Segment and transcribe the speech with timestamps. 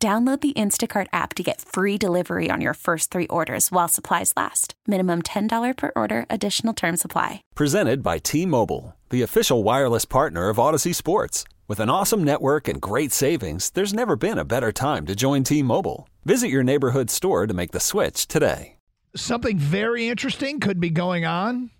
[0.00, 4.32] Download the Instacart app to get free delivery on your first three orders while supplies
[4.36, 4.74] last.
[4.86, 7.42] Minimum $10 per order, additional term supply.
[7.56, 11.42] Presented by T Mobile, the official wireless partner of Audacy Sports.
[11.66, 15.42] With an awesome network and great savings, there's never been a better time to join
[15.42, 16.08] T Mobile.
[16.24, 18.76] Visit your neighborhood store to make the switch today.
[19.16, 21.70] Something very interesting could be going on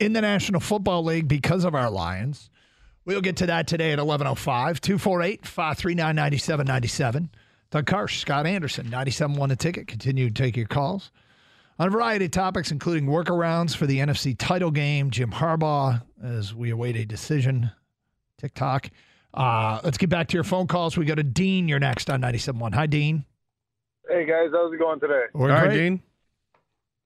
[0.00, 2.48] in the National Football League because of our Lions.
[3.08, 4.36] We'll get to that today at 11.05.
[4.80, 7.30] 248 539 9797.
[7.70, 9.86] Doug Karsch, Scott Anderson, 97 The ticket.
[9.86, 11.10] Continue to take your calls
[11.78, 16.54] on a variety of topics, including workarounds for the NFC title game, Jim Harbaugh, as
[16.54, 17.70] we await a decision,
[18.36, 18.90] TikTok.
[19.32, 20.98] Uh, let's get back to your phone calls.
[20.98, 21.66] We go to Dean.
[21.66, 22.74] You're next on 97.1.
[22.74, 23.24] Hi, Dean.
[24.06, 24.50] Hey, guys.
[24.52, 25.24] How's it going today?
[25.32, 25.72] We're All right.
[25.72, 26.02] Dean.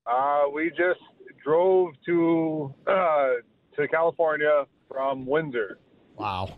[0.05, 0.98] Uh, we just
[1.45, 3.28] drove to uh,
[3.77, 5.78] to California from Windsor.
[6.23, 6.55] Wow.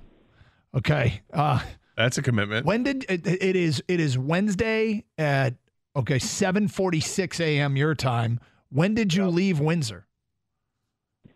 [0.75, 1.23] Okay.
[1.33, 1.61] Uh,
[1.97, 2.67] That's a commitment.
[2.67, 5.55] when did it, it is it is Wednesday at
[5.97, 7.77] okay 7:46 a.m.
[7.77, 8.41] your time.
[8.71, 10.07] When did you leave Windsor?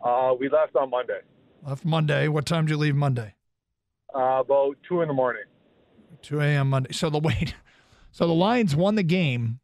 [0.04, 1.20] Uh, we left on Monday,
[1.66, 2.28] Left Monday.
[2.28, 3.34] What time did you leave Monday?
[4.14, 5.42] uh, about two in the morning.
[6.22, 6.70] 2 a.m.
[6.70, 6.92] Monday.
[6.92, 7.54] So the wait.
[8.12, 9.60] So the Lions won the game.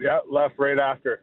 [0.00, 1.22] Yeah, left right after.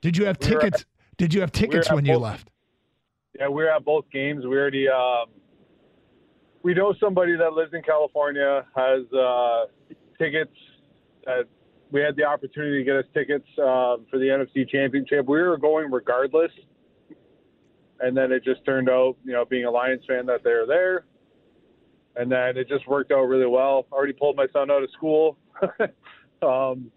[0.00, 0.84] Did you have We were tickets?
[1.16, 2.50] Did you have tickets at when you both- left?
[3.38, 4.44] Yeah, we were at both games.
[4.44, 5.26] We already um,
[6.62, 9.66] we know somebody that lives in California has uh,
[10.18, 10.54] tickets.
[11.24, 11.44] That
[11.90, 15.26] we had the opportunity to get us tickets um, for the NFC Championship.
[15.26, 16.52] We were going regardless,
[18.00, 21.04] and then it just turned out, you know, being a Lions fan, that they're there,
[22.16, 23.86] and then it just worked out really well.
[23.92, 25.36] Already pulled my son out of school.
[26.42, 26.90] um,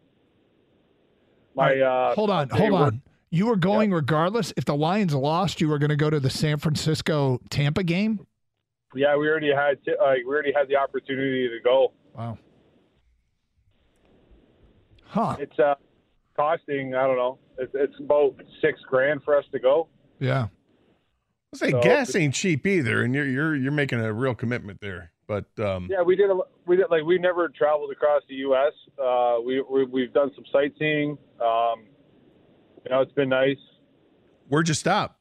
[1.56, 3.02] my uh, hold on, hold were- on.
[3.34, 4.54] You were going regardless.
[4.56, 8.28] If the Lions lost, you were going to go to the San Francisco Tampa game.
[8.94, 11.94] Yeah, we already had t- uh, we already had the opportunity to go.
[12.16, 12.38] Wow.
[15.06, 15.38] Huh.
[15.40, 15.74] It's uh,
[16.38, 17.40] costing I don't know.
[17.58, 19.88] It's, it's about six grand for us to go.
[20.20, 20.50] Yeah.
[21.56, 24.80] I say So- gas ain't cheap either, and you're you're you're making a real commitment
[24.80, 25.12] there.
[25.26, 26.30] But um, Yeah, we did.
[26.30, 28.74] A, we did like we never traveled across the U.S.
[29.04, 31.18] Uh, we, we we've done some sightseeing.
[31.42, 31.86] Um,
[32.84, 33.58] you know, it's been nice.
[34.48, 35.20] where'd you stop?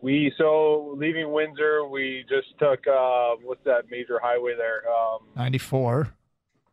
[0.00, 4.82] We so leaving Windsor, we just took uh, what's that major highway there?
[4.88, 6.14] Um, 94.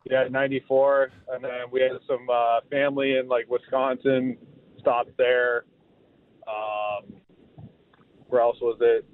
[0.09, 4.37] yeah, 94, and then we had some uh, family in like Wisconsin.
[4.79, 5.65] Stopped there.
[6.47, 7.15] Um,
[8.27, 9.07] where else was it?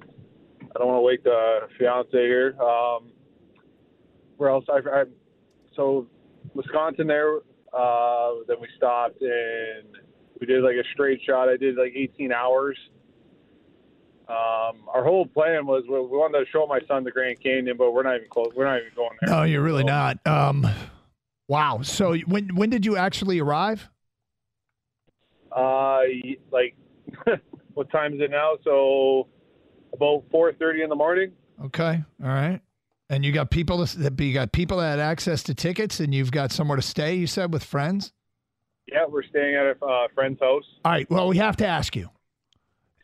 [0.76, 2.56] I don't want to wake the fiance here.
[2.62, 3.12] Um,
[4.36, 4.66] where else?
[4.70, 5.03] I, I
[5.76, 6.08] so
[6.53, 7.38] Wisconsin there.
[7.72, 9.96] Uh, then we stopped and
[10.41, 11.47] we did like a straight shot.
[11.47, 12.78] I did like 18 hours.
[14.28, 17.91] Um, our whole plan was we wanted to show my son the Grand Canyon, but
[17.94, 18.47] we're not even close.
[18.56, 19.29] We're not even going there.
[19.29, 20.18] No, you're really So- not.
[20.25, 20.68] Um,
[21.47, 21.81] wow.
[21.84, 23.88] So when when did you actually arrive?
[25.56, 26.00] Uh,
[26.52, 26.75] like,
[27.73, 28.53] what time is it now?
[28.63, 29.28] So,
[29.94, 31.34] about four thirty in the morning.
[31.66, 32.02] Okay.
[32.23, 32.62] All right.
[33.09, 36.31] And you got people that you got people that had access to tickets, and you've
[36.31, 37.16] got somewhere to stay.
[37.16, 38.13] You said with friends.
[38.91, 40.66] Yeah, we're staying at a uh, friend's house.
[40.84, 41.09] All right.
[41.09, 42.09] Well, we have to ask you.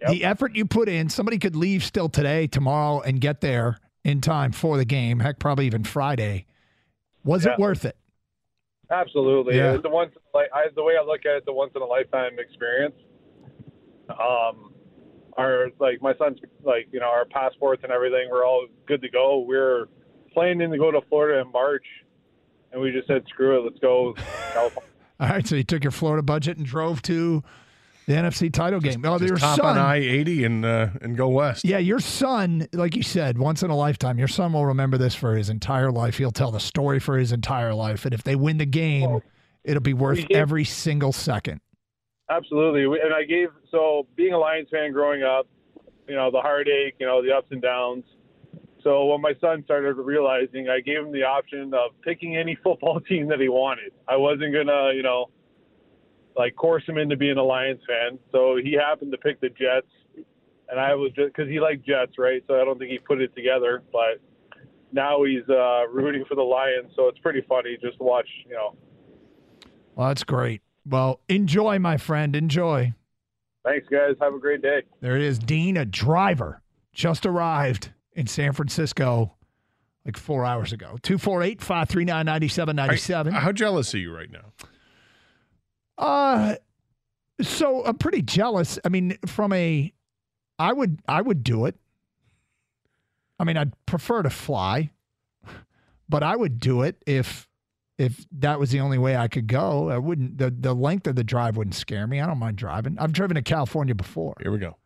[0.02, 0.12] Yep.
[0.12, 4.22] The effort you put in, somebody could leave still today, tomorrow, and get there in
[4.22, 5.20] time for the game.
[5.20, 6.46] Heck, probably even Friday.
[7.24, 7.98] Was it worth it?
[8.90, 9.58] Absolutely.
[9.58, 9.78] Yeah.
[9.78, 12.40] The once like I, the way I look at it, the once in a lifetime
[12.40, 12.96] experience.
[14.09, 14.74] Um,
[15.38, 19.09] our like my son's like you know our passports and everything, we're all good to
[19.09, 19.40] go.
[19.40, 19.88] We're
[20.34, 21.86] planning to go to Florida in March,
[22.72, 24.16] and we just said screw it, let's go.
[25.18, 25.34] California.
[25.34, 25.48] All right.
[25.48, 27.44] So you took your Florida budget and drove to
[28.08, 29.04] the NFC title game.
[29.06, 29.78] Oh, your Just hop on son.
[29.78, 31.66] I eighty and uh, and go west.
[31.66, 35.14] Yeah, your son, like you said, once in a lifetime, your son will remember this
[35.14, 36.18] for his entire life.
[36.18, 38.06] He'll tell the story for his entire life.
[38.06, 39.19] And if they win the game,
[39.64, 41.60] it'll be worth gave- every single second.
[42.30, 43.00] Absolutely.
[43.00, 45.48] And I gave, so being a Lions fan growing up,
[46.10, 48.04] you know, the heartache, you know, the ups and downs.
[48.88, 53.01] So when my son started realizing, I gave him the option of picking any football
[53.01, 53.92] team that he wanted.
[54.07, 55.25] I wasn't going to, you know,
[56.38, 58.18] like coerce him into being a Lions fan.
[58.31, 59.92] So he happened to pick the Jets.
[60.69, 62.42] And I was just, because he liked Jets, right?
[62.48, 63.84] So I don't think he put it together.
[63.92, 64.22] But
[64.94, 66.94] now he's uh, rooting for the Lions.
[66.95, 68.30] So it's pretty funny just to watch.
[68.48, 68.78] You know.
[69.95, 70.62] Well, that's great.
[70.86, 72.38] Well, enjoy, my friend.
[72.38, 72.94] Enjoy.
[73.66, 74.16] Thanks, guys.
[74.22, 74.84] Have a great day.
[75.01, 75.39] There it is.
[75.39, 76.62] Dean, a driver,
[76.94, 79.36] just arrived in San Francisco
[80.04, 80.98] like four hours ago.
[81.04, 83.34] 248 539 9797.
[83.34, 84.54] How jealous are you right now?
[85.98, 86.56] Uh,
[87.42, 88.80] so I'm pretty jealous.
[88.84, 89.94] I mean, from a,
[90.60, 91.75] I would I would do it.
[93.40, 94.90] I mean, I'd prefer to fly,
[96.10, 97.48] but I would do it if
[98.00, 99.90] if that was the only way I could go.
[99.90, 102.20] I wouldn't the the length of the drive wouldn't scare me.
[102.20, 102.98] I don't mind driving.
[102.98, 104.78] I've driven to California before, Here we go.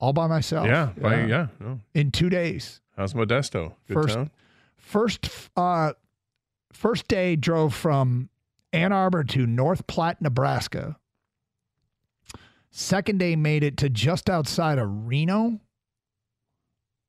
[0.00, 0.66] All by myself.
[0.66, 1.26] Yeah, yeah.
[1.26, 1.46] yeah.
[1.60, 1.80] No.
[1.94, 2.80] in two days.
[2.96, 3.74] How's Modesto?
[3.86, 4.30] Good First- town?
[4.76, 5.92] First, uh,
[6.72, 8.30] first day drove from
[8.72, 10.96] Ann Arbor to North Platte, Nebraska.
[12.70, 15.60] Second day made it to just outside of Reno.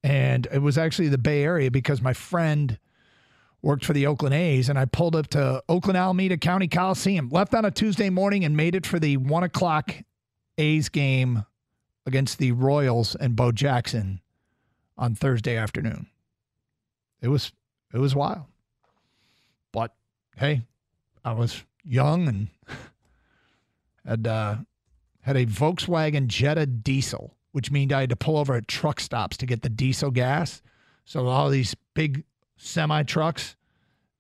[0.03, 2.79] And it was actually the Bay Area because my friend
[3.61, 7.29] worked for the Oakland A's, and I pulled up to Oakland Alameda County Coliseum.
[7.29, 9.93] Left on a Tuesday morning and made it for the one o'clock
[10.57, 11.45] A's game
[12.09, 14.19] against the Royals and Bo Jackson
[14.97, 16.07] on Thursday afternoon.
[17.21, 17.53] It was
[17.93, 18.45] it was wild.
[19.71, 19.93] But
[20.35, 20.63] hey,
[21.23, 22.47] I was young and
[24.05, 24.55] had uh,
[25.21, 29.37] had a Volkswagen Jetta diesel, which means I had to pull over at truck stops
[29.37, 30.61] to get the diesel gas.
[31.05, 32.23] So all these big
[32.57, 33.55] semi trucks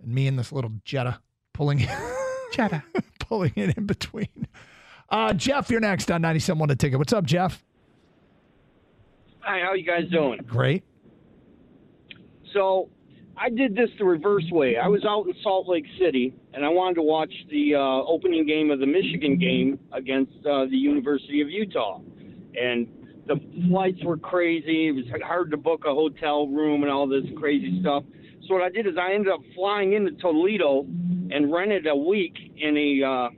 [0.01, 1.19] and me and this little Jetta
[1.53, 1.87] pulling
[2.53, 2.83] Jetta
[3.19, 4.47] pulling it in between.
[5.09, 6.99] Uh, Jeff, you're next on 97 1 a ticket.
[6.99, 7.63] What's up, Jeff?
[9.49, 10.39] Hi, how you guys doing?
[10.45, 10.83] Great.
[12.53, 12.91] So,
[13.35, 14.77] I did this the reverse way.
[14.77, 18.45] I was out in Salt Lake City, and I wanted to watch the uh, opening
[18.45, 21.99] game of the Michigan game against uh, the University of Utah,
[22.61, 22.87] and
[23.25, 24.89] the flights were crazy.
[24.89, 28.03] It was hard to book a hotel room and all this crazy stuff.
[28.47, 30.81] So what I did is I ended up flying into Toledo
[31.31, 33.29] and rented a week in a uh,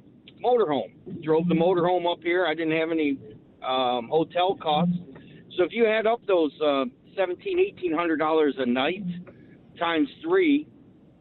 [0.43, 0.91] motorhome.
[1.23, 2.45] Drove the motorhome up here.
[2.45, 3.17] I didn't have any
[3.65, 4.93] um, hotel costs.
[5.57, 9.03] So if you add up those uh, seventeen, eighteen hundred dollars a night
[9.77, 10.67] times three,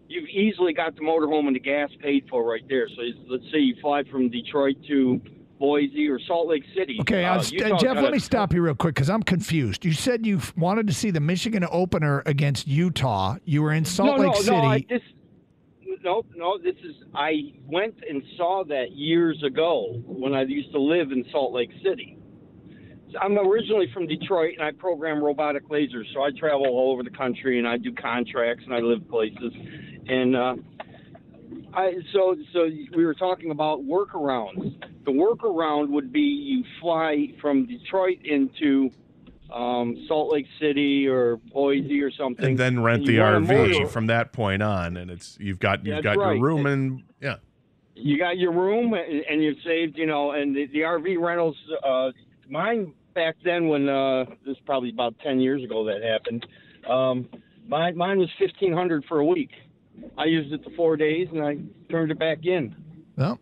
[0.08, 2.88] you've easily got the motorhome and the gas paid for right there.
[2.88, 5.20] So let's say you fly from Detroit to
[5.58, 6.96] Boise or Salt Lake City.
[7.00, 9.84] Okay, uh, uh, st- Jeff, let me stop you real quick because I'm confused.
[9.84, 13.36] You said you wanted to see the Michigan opener against Utah.
[13.44, 14.56] You were in Salt no, Lake no, City.
[14.56, 15.02] No, I, this,
[16.02, 16.58] no, no.
[16.58, 21.26] This is I went and saw that years ago when I used to live in
[21.30, 22.16] Salt Lake City.
[23.20, 27.10] I'm originally from Detroit, and I program robotic lasers, so I travel all over the
[27.10, 29.52] country, and I do contracts, and I live places,
[30.08, 30.54] and uh,
[31.72, 34.74] I so so we were talking about workarounds.
[35.04, 38.90] The workaround would be you fly from Detroit into
[39.52, 43.50] um, Salt Lake City or Boise or something, And then rent and the you want
[43.50, 46.36] a RV from that point on, and it's you've got you've That's got right.
[46.36, 47.36] your room and yeah.
[47.94, 51.56] you got your room and and you've saved, you know, and the, the RV rentals,
[51.84, 52.10] uh,
[52.48, 56.46] mine back then when, uh, this is probably about 10 years ago that happened.
[56.88, 57.28] Um,
[57.68, 59.50] mine, mine was 1500 for a week.
[60.16, 61.58] I used it the four days and I
[61.90, 62.74] turned it back in.
[63.16, 63.38] Well,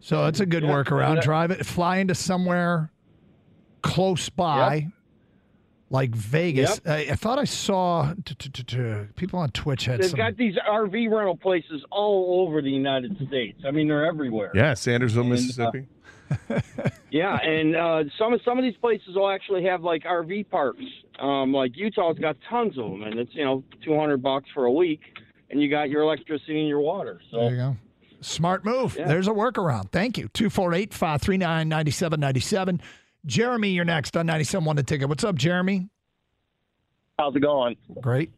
[0.00, 1.16] so it's a good Yeah, workaround.
[1.16, 2.90] that- Drive it, fly into somewhere
[3.82, 4.88] close by,
[5.90, 6.80] like Vegas.
[6.84, 10.16] I, I thought I saw t- t- t- t- people on Twitch had They've some.
[10.18, 13.62] got these RV rental places all over the United States.
[13.66, 14.50] I mean, they're everywhere.
[14.54, 15.86] Yeah, Sandersville, And, uh, Mississippi.
[17.10, 20.82] Yeah, and uh, some of some of these places will actually have like RV parks.
[21.18, 24.66] Um, like Utah's got tons of them, and it's you know two hundred bucks for
[24.66, 25.00] a week,
[25.50, 27.20] and you got your electricity and your water.
[27.30, 27.76] So there So you go.
[28.20, 28.96] Smart move.
[28.98, 29.06] Yeah.
[29.08, 29.92] There's a workaround.
[29.92, 30.28] Thank you.
[30.34, 32.82] 248 539 9797.
[33.24, 35.08] Jeremy, you're next on 97 1 to ticket.
[35.08, 35.88] What's up, Jeremy?
[37.18, 37.76] How's it going?
[38.00, 38.30] Great.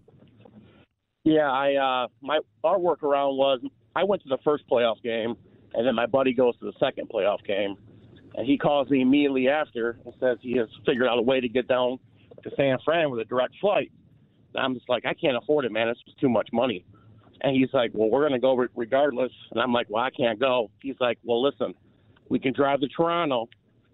[1.25, 3.61] Yeah, I uh my our workaround was
[3.97, 5.37] I went to the first playoff game
[5.75, 7.77] and then my buddy goes to the second playoff game
[8.35, 11.49] and he calls me immediately after and says he has figured out a way to
[11.49, 11.99] get down
[12.43, 13.91] to San Fran with a direct flight.
[14.55, 15.89] And I'm just like, I can't afford it, man.
[15.89, 16.85] It's just too much money.
[17.41, 19.33] And he's like, Well, we're gonna go re- regardless.
[19.51, 20.71] And I'm like, Well, I can't go.
[20.81, 21.75] He's like, Well, listen,
[22.29, 23.49] we can drive to Toronto.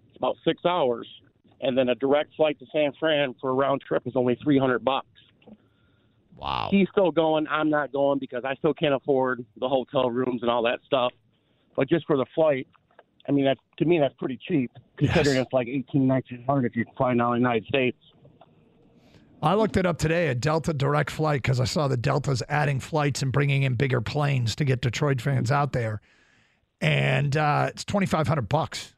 [0.08, 1.08] It's about six hours,
[1.60, 4.58] and then a direct flight to San Fran for a round trip is only three
[4.58, 5.06] hundred bucks
[6.36, 6.68] Wow.
[6.70, 7.46] he's still going.
[7.48, 11.12] I'm not going because I still can't afford the hotel rooms and all that stuff.
[11.76, 12.66] But just for the flight,
[13.28, 15.44] I mean, that's to me that's pretty cheap considering Yes.
[15.46, 17.96] it's like eighteen, nineteen hundred if you fly down the United States.
[19.42, 22.80] I looked it up today, a Delta direct flight, because I saw the Delta's adding
[22.80, 26.00] flights and bringing in bigger planes to get Detroit fans out there.
[26.80, 28.94] And uh, it's 2500 bucks.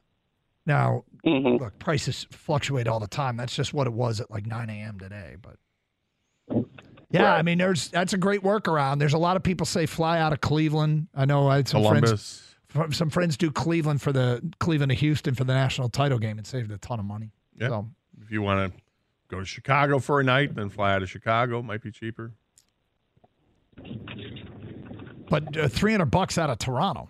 [0.65, 3.35] Now, hmm look, prices fluctuate all the time.
[3.35, 4.99] That's just what it was at like 9 a.m.
[4.99, 5.35] today.
[5.41, 5.57] But
[7.11, 8.99] Yeah, I mean, there's that's a great workaround.
[8.99, 11.07] There's a lot of people say fly out of Cleveland.
[11.15, 12.01] I know I had some friends.
[12.05, 12.39] Columbus.
[12.41, 12.56] fr-
[12.91, 16.45] Some friends do Cleveland for the Cleveland to Houston for the national title game and
[16.45, 17.31] saved a ton of money.
[17.59, 17.67] Yeah.
[17.69, 17.89] So
[18.21, 18.79] If you want to
[19.29, 22.33] go to Chicago for a night, and then fly out of Chicago, might be cheaper.
[25.29, 27.09] but uh, 300 bucks out of Toronto.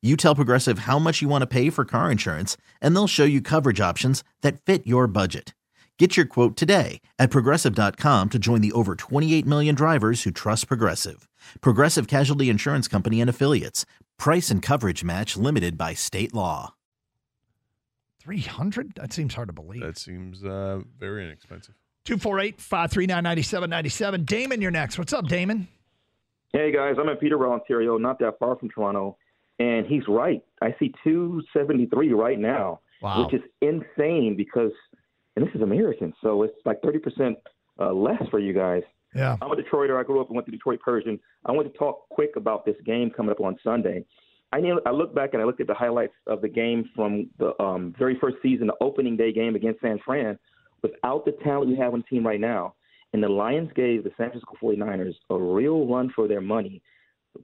[0.00, 3.24] You tell Progressive how much you want to pay for car insurance, and they'll show
[3.24, 5.54] you coverage options that fit your budget.
[5.98, 10.68] Get your quote today at progressive.com to join the over 28 million drivers who trust
[10.68, 11.28] Progressive.
[11.60, 13.84] Progressive Casualty Insurance Company and Affiliates.
[14.16, 16.74] Price and coverage match limited by state law.
[18.20, 18.92] 300?
[18.94, 19.82] That seems hard to believe.
[19.82, 21.74] That seems uh, very inexpensive.
[22.04, 24.24] 248 539 9797.
[24.24, 24.96] Damon, you're next.
[24.96, 25.66] What's up, Damon?
[26.52, 29.18] Hey guys, I'm in Peterborough, Ontario, not that far from Toronto,
[29.58, 30.42] and he's right.
[30.62, 33.24] I see 273 right now, Wow.
[33.24, 34.72] which is insane because,
[35.36, 37.36] and this is American, so it's like 30 percent
[37.80, 38.82] uh, less for you guys.
[39.14, 39.36] Yeah.
[39.40, 39.98] I'm a Detroiter.
[39.98, 41.18] I grew up and went to Detroit Pershing.
[41.46, 44.04] I want to talk quick about this game coming up on Sunday.
[44.52, 47.28] I knew, I looked back and I looked at the highlights of the game from
[47.38, 50.38] the um, very first season, the opening day game against San Fran.
[50.82, 52.74] Without the talent we have on the team right now,
[53.12, 56.82] and the Lions gave the San Francisco 49ers a real run for their money,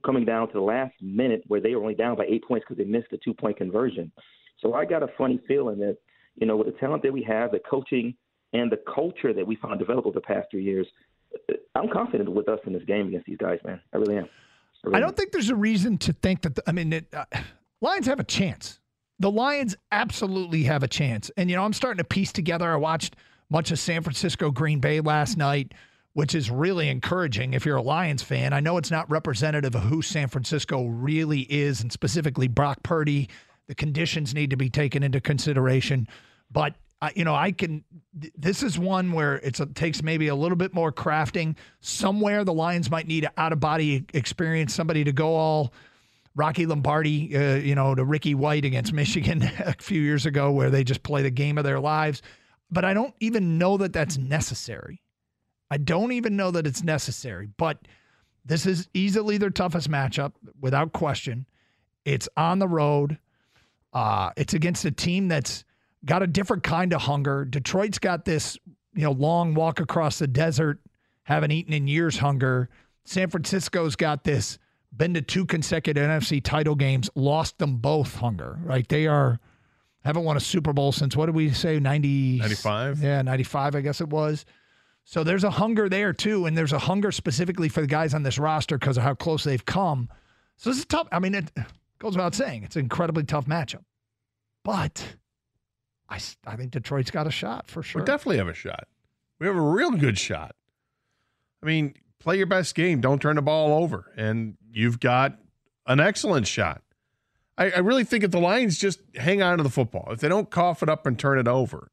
[0.05, 2.77] coming down to the last minute where they were only down by eight points because
[2.77, 4.11] they missed a two-point conversion.
[4.59, 5.97] So I got a funny feeling that,
[6.35, 8.15] you know, with the talent that we have, the coaching
[8.53, 10.87] and the culture that we found develop over the past three years,
[11.75, 13.81] I'm confident with us in this game against these guys, man.
[13.93, 14.29] I really am.
[14.83, 16.55] really I don't think there's a reason to think that.
[16.55, 17.25] The, I mean, it, uh,
[17.81, 18.79] Lions have a chance.
[19.19, 21.29] The Lions absolutely have a chance.
[21.37, 22.71] And you know, I'm starting to piece together.
[22.71, 23.15] I watched
[23.49, 25.73] much of San Francisco Green Bay last night,
[26.15, 28.53] which is really encouraging if you're a Lions fan.
[28.53, 33.29] I know it's not representative of who San Francisco really is, and specifically Brock Purdy.
[33.67, 36.07] The conditions need to be taken into consideration,
[36.49, 36.73] but.
[37.01, 37.83] Uh, you know, I can.
[38.19, 41.57] th- This is one where it takes maybe a little bit more crafting.
[41.81, 45.73] Somewhere the Lions might need an out of body experience, somebody to go all
[46.35, 50.69] Rocky Lombardi, uh, you know, to Ricky White against Michigan a few years ago, where
[50.69, 52.21] they just play the game of their lives.
[52.71, 55.01] But I don't even know that that's necessary.
[55.75, 57.49] I don't even know that it's necessary.
[57.57, 57.79] But
[58.45, 61.45] this is easily their toughest matchup, without question.
[62.05, 63.17] It's on the road.
[63.91, 65.65] Uh, it's against a team that's
[66.05, 67.43] got a different kind of hunger.
[67.43, 68.57] Detroit's got this,
[68.93, 70.79] you know, long walk across the desert,
[71.23, 72.69] haven't eaten in years hunger.
[73.03, 74.57] San Francisco's got this
[74.95, 78.87] been to two consecutive NFC title games, lost them both hunger, right?
[78.87, 79.41] They are
[80.05, 83.03] haven't won a Super Bowl since what did we say 90 95?
[83.03, 84.45] Yeah, 95 I guess it was.
[85.05, 88.23] So there's a hunger there too and there's a hunger specifically for the guys on
[88.23, 90.09] this roster because of how close they've come.
[90.57, 91.07] So this is tough.
[91.11, 91.51] I mean it
[91.99, 92.63] goes without saying.
[92.63, 93.83] It's an incredibly tough matchup.
[94.63, 95.15] But
[96.09, 98.01] I I think Detroit's got a shot for sure.
[98.01, 98.87] We definitely have a shot.
[99.39, 100.55] We have a real good shot.
[101.61, 103.01] I mean, play your best game.
[103.01, 105.37] Don't turn the ball over, and you've got
[105.85, 106.81] an excellent shot.
[107.57, 110.27] I, I really think if the Lions just hang on to the football, if they
[110.27, 111.91] don't cough it up and turn it over,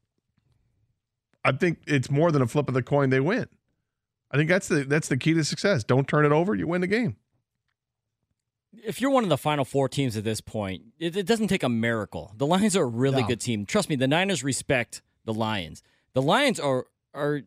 [1.45, 3.11] I think it's more than a flip of the coin.
[3.11, 3.47] They win.
[4.31, 5.85] I think that's the that's the key to success.
[5.85, 6.55] Don't turn it over.
[6.55, 7.17] You win the game.
[8.85, 11.63] if you're one of the final four teams at this point, it, it doesn't take
[11.63, 12.33] a miracle.
[12.37, 13.29] The Lions are a really No.
[13.29, 13.67] good team.
[13.67, 15.83] Trust me, the Niners respect the Lions.
[16.15, 17.43] The Lions are are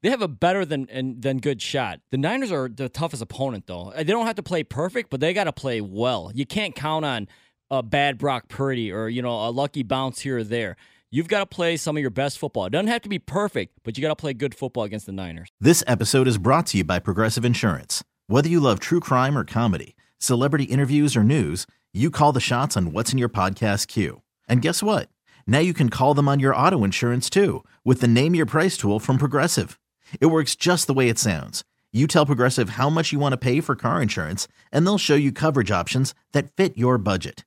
[0.00, 2.00] they have a better than and, than good shot.
[2.10, 3.90] The Niners are the toughest opponent though.
[3.90, 6.30] Uh, they don't have to play perfect, but they got to play well.
[6.34, 7.28] You can't count on
[7.70, 10.76] a bad Brock Purdy or you know a lucky bounce here or there.
[11.10, 12.66] You've got to play some of your best football.
[12.66, 15.12] It doesn't have to be perfect, but you got to play good football against the
[15.12, 15.48] Niners.
[15.58, 18.04] This episode is brought to you by Progressive Insurance.
[18.26, 22.76] Whether you love true crime or comedy, celebrity interviews or news, you call the shots
[22.76, 24.20] on what's in your podcast queue.
[24.50, 25.08] And guess what?
[25.46, 28.76] Now you can call them on your auto insurance too with the Name Your Price
[28.76, 29.80] tool from Progressive.
[30.20, 31.64] It works just the way it sounds.
[31.90, 35.14] You tell Progressive how much you want to pay for car insurance, and they'll show
[35.14, 37.46] you coverage options that fit your budget.